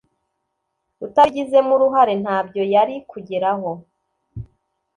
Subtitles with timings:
[1.05, 3.71] utabigizemo uruhare ntabyo yari kugeraho